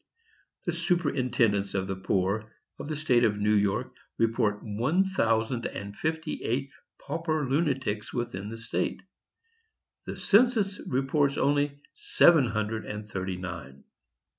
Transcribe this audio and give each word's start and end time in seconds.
"The 0.65 0.71
superintendents 0.73 1.75
of 1.75 1.85
the 1.85 1.95
poor 1.95 2.49
of 2.79 2.87
the 2.87 2.95
State 2.95 3.23
of 3.23 3.37
New 3.37 3.53
York 3.53 3.93
report 4.17 4.61
one 4.63 5.05
thousand 5.05 5.67
and 5.67 5.95
fifty 5.95 6.41
eight 6.41 6.71
pauper 6.99 7.47
lunatics 7.47 8.11
within 8.11 8.49
that 8.49 8.57
state; 8.57 9.03
the 10.07 10.15
census 10.17 10.81
reports 10.87 11.37
only 11.37 11.81
seven 11.93 12.47
hundred 12.47 12.83
and 12.87 13.07
thirty 13.07 13.37
nine. 13.37 13.83